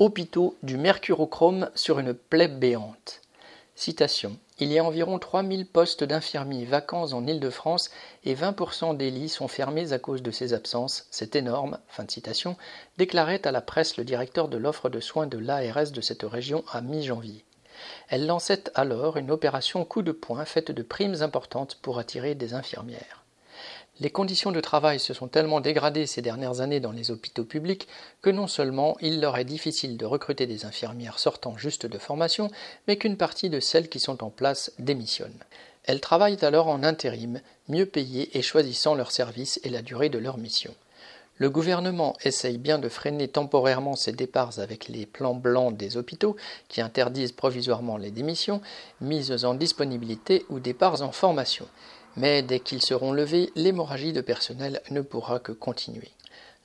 [0.00, 3.20] Hôpitaux du mercurochrome sur une plaie béante.
[3.74, 4.38] Citation.
[4.58, 7.90] Il y a environ 3000 postes d'infirmiers vacants en Île-de-France
[8.24, 11.06] et 20% des lits sont fermés à cause de ces absences.
[11.10, 11.78] C'est énorme.
[11.86, 12.56] Fin de citation.
[12.96, 16.64] Déclarait à la presse le directeur de l'offre de soins de l'ARS de cette région
[16.72, 17.44] à mi-janvier.
[18.08, 22.54] Elle lançait alors une opération coup de poing faite de primes importantes pour attirer des
[22.54, 23.26] infirmières.
[24.00, 27.86] Les conditions de travail se sont tellement dégradées ces dernières années dans les hôpitaux publics
[28.22, 32.50] que non seulement il leur est difficile de recruter des infirmières sortant juste de formation,
[32.88, 35.44] mais qu'une partie de celles qui sont en place démissionnent.
[35.84, 40.18] Elles travaillent alors en intérim, mieux payées et choisissant leur service et la durée de
[40.18, 40.74] leur mission.
[41.40, 46.36] Le gouvernement essaye bien de freiner temporairement ces départs avec les plans blancs des hôpitaux
[46.68, 48.60] qui interdisent provisoirement les démissions,
[49.00, 51.66] mises en disponibilité ou départs en formation
[52.16, 56.10] mais dès qu'ils seront levés, l'hémorragie de personnel ne pourra que continuer.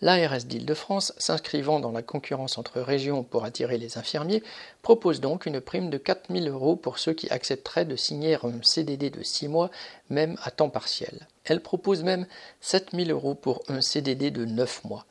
[0.02, 4.44] L'ARS d'Île-de-France, s'inscrivant dans la concurrence entre régions pour attirer les infirmiers,
[4.82, 8.62] propose donc une prime de 4 000 euros pour ceux qui accepteraient de signer un
[8.62, 9.72] CDD de 6 mois,
[10.10, 11.28] même à temps partiel.
[11.46, 12.28] Elle propose même
[12.60, 15.06] 7 000 euros pour un CDD de 9 mois.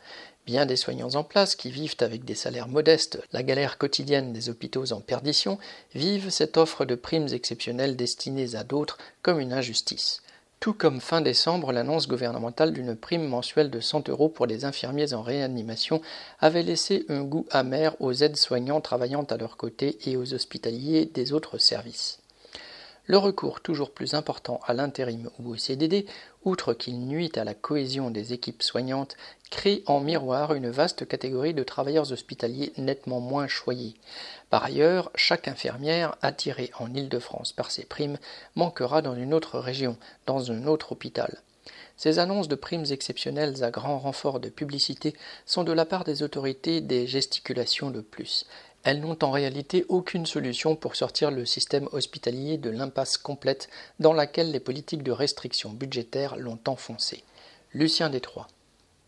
[0.45, 4.51] Bien des soignants en place, qui vivent avec des salaires modestes, la galère quotidienne des
[4.51, 5.59] hôpitaux en perdition,
[5.95, 10.21] vivent cette offre de primes exceptionnelles destinées à d'autres comme une injustice
[10.65, 15.13] tout comme fin décembre, l'annonce gouvernementale d'une prime mensuelle de 100 euros pour les infirmiers
[15.13, 16.01] en réanimation
[16.41, 21.35] avait laissé un goût amer aux aides-soignants travaillant à leur côté et aux hospitaliers des
[21.35, 22.24] autres services.
[23.07, 26.07] Le recours toujours plus important à l'intérim ou au CDD,
[26.45, 29.17] outre qu'il nuit à la cohésion des équipes soignantes,
[29.51, 33.95] crée en miroir une vaste catégorie de travailleurs hospitaliers nettement moins choyés.
[34.49, 38.17] Par ailleurs, chaque infirmière attirée en Île-de-France par ces primes
[38.55, 41.43] manquera dans une autre région, dans un autre hôpital.
[41.99, 46.23] Ces annonces de primes exceptionnelles à grand renfort de publicité sont de la part des
[46.23, 48.47] autorités des gesticulations de plus.
[48.85, 54.13] Elles n'ont en réalité aucune solution pour sortir le système hospitalier de l'impasse complète dans
[54.13, 57.25] laquelle les politiques de restriction budgétaire l'ont enfoncé.
[57.73, 58.47] Lucien Détroit.